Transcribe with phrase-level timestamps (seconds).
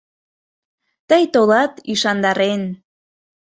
[1.09, 2.63] Тый толат, ÿшандарен.